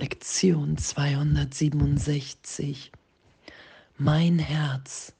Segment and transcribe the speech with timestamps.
[0.00, 2.92] Lektion 267.
[3.96, 5.12] Mein Herz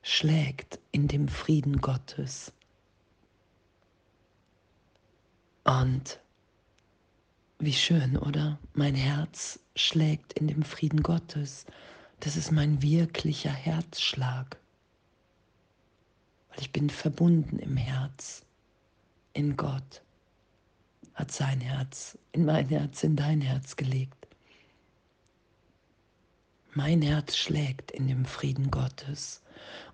[0.00, 2.50] schlägt in dem Frieden Gottes.
[5.64, 6.18] Und
[7.58, 8.58] wie schön, oder?
[8.72, 11.66] Mein Herz schlägt in dem Frieden Gottes.
[12.20, 14.56] Das ist mein wirklicher Herzschlag.
[16.48, 18.46] Weil ich bin verbunden im Herz,
[19.34, 20.00] in Gott
[21.20, 24.26] hat sein Herz in mein Herz, in dein Herz gelegt.
[26.72, 29.42] Mein Herz schlägt in dem Frieden Gottes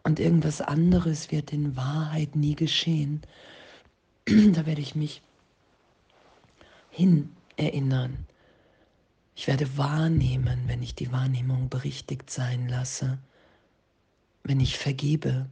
[0.05, 3.23] und irgendwas anderes wird in Wahrheit nie geschehen.
[4.27, 5.21] da werde ich mich
[6.91, 8.27] hin erinnern.
[9.35, 13.19] Ich werde wahrnehmen, wenn ich die Wahrnehmung berichtigt sein lasse,
[14.45, 15.47] wenn ich vergebe,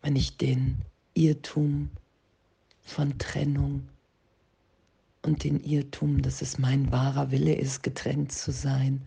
[0.00, 0.80] wenn ich den
[1.12, 1.90] Irrtum
[2.82, 3.88] von Trennung
[5.24, 9.02] und den Irrtum, dass es mein wahrer Wille ist, getrennt zu sein,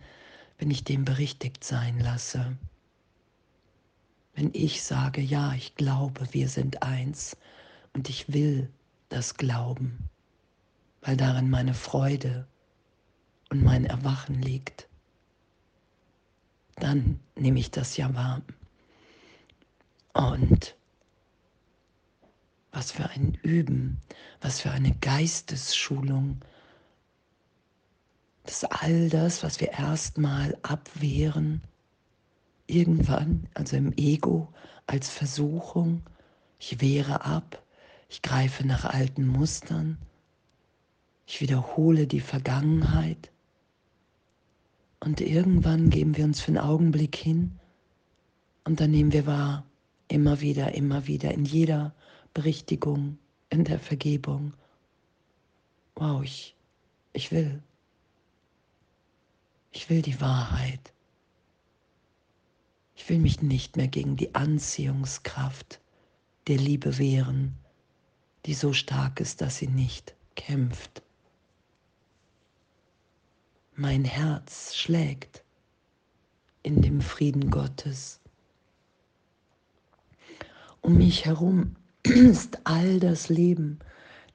[0.58, 2.58] wenn ich dem berichtigt sein lasse.
[4.34, 7.38] Wenn ich sage, ja, ich glaube, wir sind eins
[7.94, 8.70] und ich will
[9.10, 10.10] das glauben,
[11.02, 12.48] weil darin meine Freude
[13.50, 14.88] und mein Erwachen liegt,
[16.76, 18.42] dann nehme ich das ja wahr.
[20.14, 20.76] Und
[22.78, 24.00] was für ein Üben,
[24.40, 26.38] was für eine Geistesschulung,
[28.44, 31.64] dass all das, was wir erstmal abwehren,
[32.68, 34.54] irgendwann, also im Ego,
[34.86, 36.04] als Versuchung,
[36.60, 37.64] ich wehre ab,
[38.10, 39.98] ich greife nach alten Mustern,
[41.26, 43.32] ich wiederhole die Vergangenheit.
[45.00, 47.58] Und irgendwann geben wir uns für einen Augenblick hin.
[48.66, 49.66] Und dann nehmen wir wahr,
[50.10, 51.96] immer wieder, immer wieder, in jeder
[52.38, 53.18] Berichtigung,
[53.50, 54.54] in der Vergebung.
[55.96, 56.56] Wow, ich,
[57.12, 57.64] ich will.
[59.72, 60.94] Ich will die Wahrheit.
[62.96, 65.82] Ich will mich nicht mehr gegen die Anziehungskraft
[66.46, 67.58] der Liebe wehren,
[68.46, 71.02] die so stark ist, dass sie nicht kämpft.
[73.74, 75.44] Mein Herz schlägt
[76.62, 78.20] in dem Frieden Gottes.
[80.82, 81.76] Um mich herum
[82.10, 83.80] ist all das Leben,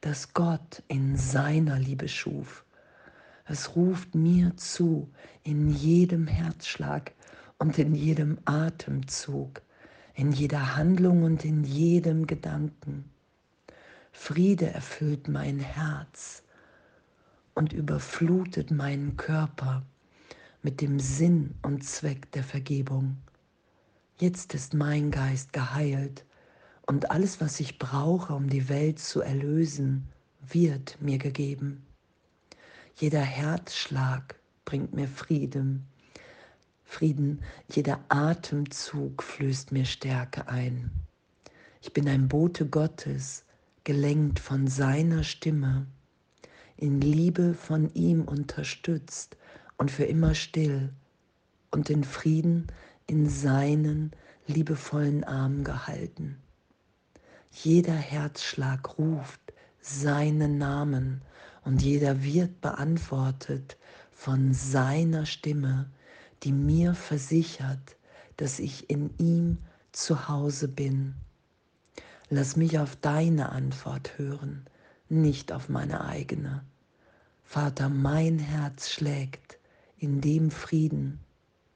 [0.01, 2.65] das Gott in seiner Liebe schuf.
[3.47, 5.11] Es ruft mir zu
[5.43, 7.13] in jedem Herzschlag
[7.59, 9.63] und in jedem Atemzug,
[10.15, 13.05] in jeder Handlung und in jedem Gedanken.
[14.13, 16.43] Friede erfüllt mein Herz
[17.55, 19.83] und überflutet meinen Körper
[20.63, 23.17] mit dem Sinn und Zweck der Vergebung.
[24.19, 26.25] Jetzt ist mein Geist geheilt
[26.87, 30.09] und alles, was ich brauche, um die Welt zu erlösen,
[30.41, 31.87] wird mir gegeben.
[32.97, 35.87] Jeder Herzschlag bringt mir Frieden.
[36.85, 40.91] Frieden, jeder Atemzug flößt mir Stärke ein.
[41.81, 43.45] Ich bin ein Bote Gottes,
[43.85, 45.87] gelenkt von seiner Stimme,
[46.77, 49.37] in Liebe von ihm unterstützt
[49.79, 50.93] und für immer still
[51.71, 52.67] und in Frieden
[53.07, 54.13] in seinen
[54.47, 56.42] liebevollen Armen gehalten.
[57.53, 61.21] Jeder Herzschlag ruft seinen Namen
[61.65, 63.77] und jeder wird beantwortet
[64.11, 65.91] von seiner Stimme,
[66.43, 67.97] die mir versichert,
[68.39, 69.59] dass ich in ihm
[69.93, 71.15] zu Hause bin.
[72.31, 74.65] Lass mich auf deine Antwort hören,
[75.11, 76.65] nicht auf meine eigene.
[77.45, 79.59] Vater, mein Herz schlägt
[79.99, 81.21] in dem Frieden,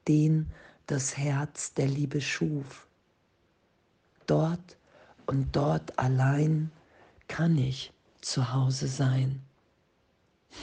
[0.07, 0.51] den
[0.87, 2.87] das Herz der Liebe schuf.
[4.25, 4.76] Dort,
[5.27, 6.71] und dort allein
[7.27, 9.41] kann ich zu Hause sein.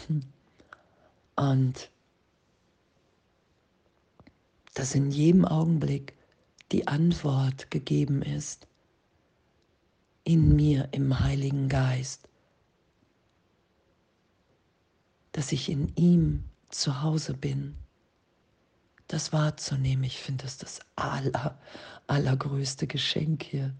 [1.36, 1.90] Und
[4.74, 6.14] dass in jedem Augenblick
[6.72, 8.66] die Antwort gegeben ist,
[10.24, 12.28] in mir im Heiligen Geist,
[15.32, 17.76] dass ich in ihm zu Hause bin,
[19.08, 21.58] das wahrzunehmen, ich finde das das aller,
[22.06, 23.74] allergrößte Geschenk hier,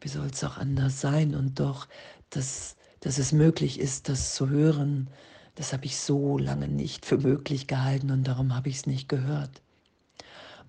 [0.00, 1.34] wie soll es auch anders sein?
[1.34, 1.88] Und doch,
[2.30, 5.08] dass, dass es möglich ist, das zu hören,
[5.54, 9.08] das habe ich so lange nicht für möglich gehalten und darum habe ich es nicht
[9.08, 9.62] gehört.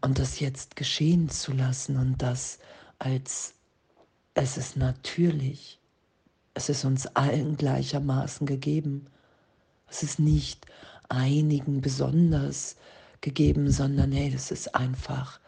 [0.02, 2.60] Und das jetzt geschehen zu lassen und das
[2.98, 3.54] als
[4.34, 5.80] es ist natürlich,
[6.54, 9.08] es ist uns allen gleichermaßen gegeben.
[9.88, 10.66] Es ist nicht
[11.10, 12.78] einigen besonders
[13.22, 15.40] gegeben, sondern hey, das ist einfach,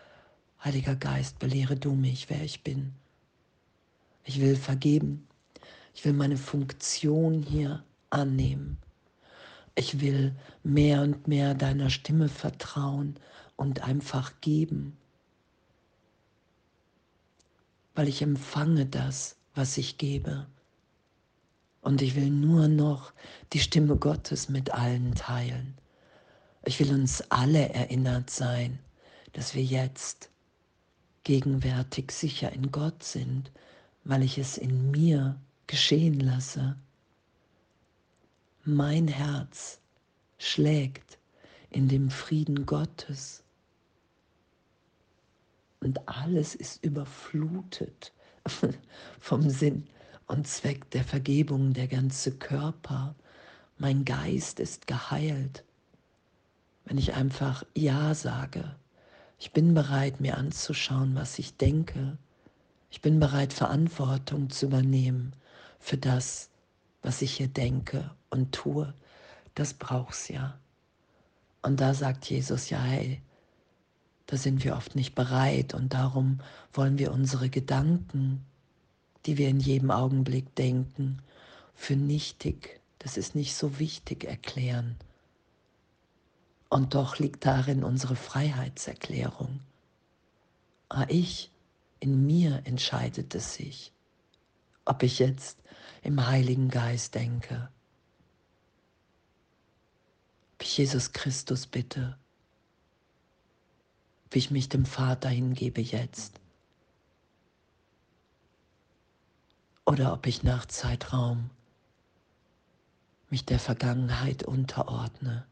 [0.64, 2.94] Heiliger Geist, belehre du mich, wer ich bin.
[4.24, 5.28] Ich will vergeben.
[5.94, 8.78] Ich will meine Funktion hier annehmen.
[9.76, 13.16] Ich will mehr und mehr deiner Stimme vertrauen
[13.56, 14.98] und einfach geben,
[17.96, 20.48] weil ich empfange das, was ich gebe.
[21.82, 23.14] Und ich will nur noch
[23.54, 25.78] die Stimme Gottes mit allen teilen.
[26.64, 28.80] Ich will uns alle erinnert sein,
[29.34, 30.30] dass wir jetzt
[31.24, 33.52] gegenwärtig sicher in Gott sind,
[34.04, 36.76] weil ich es in mir geschehen lasse.
[38.64, 39.80] Mein Herz
[40.38, 41.18] schlägt
[41.70, 43.44] in dem Frieden Gottes
[45.80, 48.14] und alles ist überflutet
[49.20, 49.88] vom Sinn
[50.28, 53.16] und Zweck der Vergebung, der ganze Körper.
[53.78, 55.64] Mein Geist ist geheilt,
[56.86, 58.76] wenn ich einfach Ja sage.
[59.40, 62.18] Ich bin bereit, mir anzuschauen, was ich denke.
[62.92, 65.34] Ich bin bereit, Verantwortung zu übernehmen
[65.80, 66.50] für das,
[67.02, 68.94] was ich hier denke und tue.
[69.56, 70.60] Das braucht's ja.
[71.64, 73.22] Und da sagt Jesus, ja, hey,
[74.28, 76.42] da sind wir oft nicht bereit und darum
[76.74, 78.46] wollen wir unsere Gedanken
[79.26, 81.22] die wir in jedem Augenblick denken,
[81.74, 84.96] für nichtig, das ist nicht so wichtig erklären.
[86.70, 89.60] Und doch liegt darin unsere Freiheitserklärung.
[90.90, 91.52] Ah, ich,
[92.02, 93.94] in mir entscheidet es sich,
[94.84, 95.58] ob ich jetzt
[96.02, 97.70] im Heiligen Geist denke,
[100.56, 102.18] ob ich Jesus Christus bitte,
[104.32, 106.42] wie ich mich dem Vater hingebe jetzt.
[109.92, 111.50] oder ob ich nach Zeitraum
[113.30, 115.46] mich der Vergangenheit unterordne,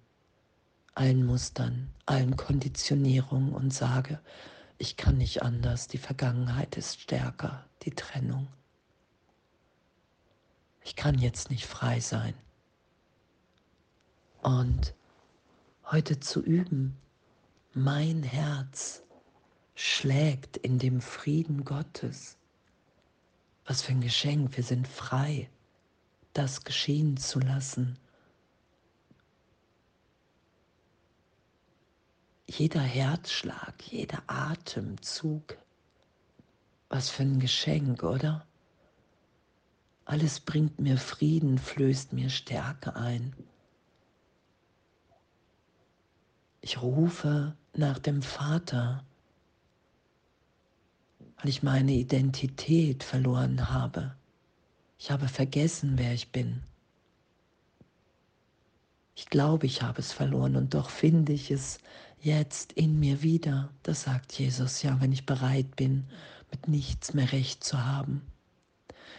[0.96, 4.22] allen Mustern, allen Konditionierungen und sage,
[4.80, 8.48] ich kann nicht anders, die Vergangenheit ist stärker, die Trennung.
[10.82, 12.34] Ich kann jetzt nicht frei sein.
[14.42, 14.96] Und
[15.92, 16.98] heute zu üben,
[17.74, 19.04] mein Herz
[19.76, 22.40] schlägt in dem Frieden Gottes
[23.70, 25.48] was für ein Geschenk, wir sind frei,
[26.34, 28.00] das geschehen zu lassen.
[32.50, 35.56] Jeder Herzschlag, jeder Atemzug,
[36.90, 38.48] was für ein Geschenk, oder?
[40.06, 43.36] Alles bringt mir Frieden, flößt mir Stärke ein.
[46.62, 49.04] Ich rufe nach dem Vater,
[51.38, 54.16] weil ich meine Identität verloren habe.
[54.98, 56.64] Ich habe vergessen, wer ich bin.
[59.14, 61.78] Ich glaube, ich habe es verloren und doch finde ich es
[62.22, 63.70] jetzt in mir wieder.
[63.84, 66.06] Das sagt Jesus ja, wenn ich bereit bin,
[66.52, 68.22] mit nichts mehr recht zu haben.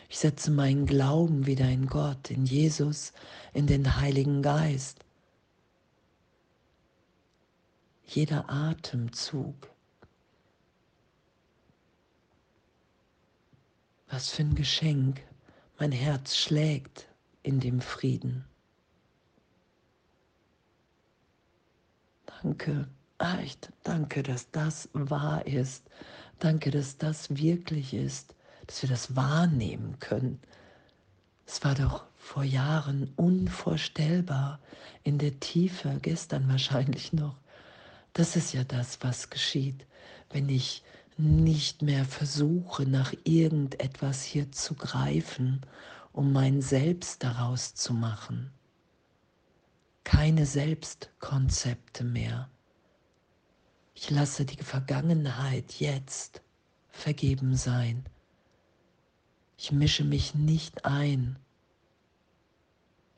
[0.08, 3.12] Ich setze meinen Glauben wieder in Gott, in Jesus,
[3.52, 5.04] in den Heiligen Geist.
[8.06, 9.70] Jeder Atemzug
[14.10, 15.22] Was für ein Geschenk.
[15.78, 17.06] Mein Herz schlägt
[17.44, 18.49] in dem Frieden.
[22.42, 22.88] Danke,
[23.18, 25.84] echt, danke, dass das wahr ist.
[26.38, 28.34] Danke, dass das wirklich ist,
[28.66, 30.40] dass wir das wahrnehmen können.
[31.46, 34.58] Es war doch vor Jahren unvorstellbar,
[35.02, 37.36] in der Tiefe, gestern wahrscheinlich noch.
[38.14, 39.86] Das ist ja das, was geschieht,
[40.30, 40.82] wenn ich
[41.18, 45.60] nicht mehr versuche, nach irgendetwas hier zu greifen,
[46.12, 48.50] um mein Selbst daraus zu machen.
[50.12, 52.50] Keine Selbstkonzepte mehr.
[53.94, 56.42] Ich lasse die Vergangenheit jetzt
[56.88, 58.04] vergeben sein.
[59.56, 61.38] Ich mische mich nicht ein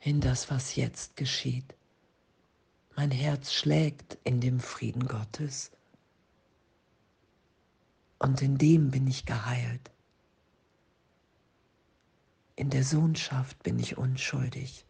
[0.01, 1.73] in das, was jetzt geschieht.
[2.95, 5.71] Mein Herz schlägt in dem Frieden Gottes
[8.19, 9.89] und in dem bin ich geheilt.
[12.55, 14.85] In der Sohnschaft bin ich unschuldig.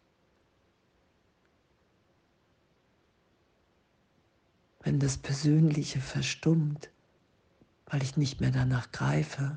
[4.84, 6.90] Wenn das Persönliche verstummt,
[7.86, 9.56] weil ich nicht mehr danach greife,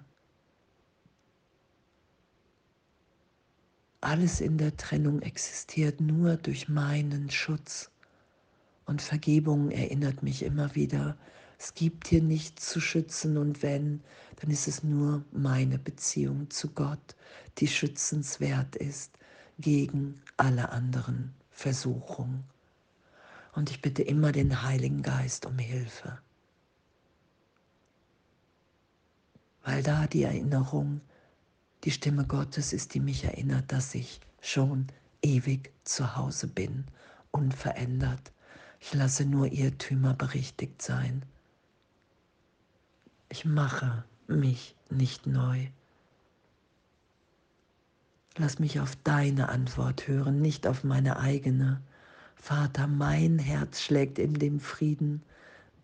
[3.99, 7.91] alles in der Trennung existiert nur durch meinen Schutz.
[8.85, 11.17] Und Vergebung erinnert mich immer wieder,
[11.59, 14.01] es gibt hier nichts zu schützen und wenn,
[14.37, 17.15] dann ist es nur meine Beziehung zu Gott,
[17.57, 19.17] die schützenswert ist
[19.59, 22.45] gegen alle anderen Versuchungen.
[23.57, 26.19] Und ich bitte immer den Heiligen Geist um Hilfe.
[29.63, 31.01] Weil da die Erinnerung,
[31.83, 34.85] die Stimme Gottes ist, die mich erinnert, dass ich schon
[35.23, 36.85] ewig zu Hause bin
[37.31, 38.31] unverändert.
[38.79, 41.25] Ich lasse nur Irrtümer berichtigt sein.
[43.29, 45.65] Ich mache mich nicht neu.
[48.35, 51.81] Lass mich auf deine Antwort hören, nicht auf meine eigene.
[52.39, 55.23] Vater, mein Herz schlägt in dem Frieden,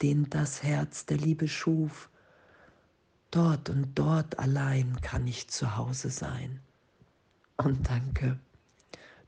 [0.01, 2.10] den das Herz der Liebe schuf.
[3.31, 6.62] Dort und dort allein kann ich zu Hause sein.
[7.57, 8.39] Und danke,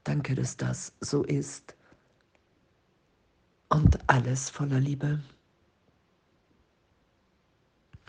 [0.04, 1.76] danke, dass das so ist.
[3.70, 5.20] Und alles voller Liebe.